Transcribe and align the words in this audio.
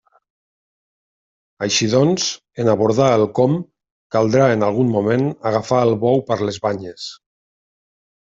Així 1.65 1.89
doncs, 1.89 2.23
en 2.63 2.71
abordar 2.73 3.09
el 3.17 3.25
«com» 3.39 3.53
caldrà 4.17 4.47
en 4.55 4.67
algun 4.69 4.89
moment 4.95 5.29
agafar 5.51 5.83
el 5.91 5.93
bou 6.05 6.23
per 6.31 6.39
les 6.47 6.59
banyes. 6.67 7.07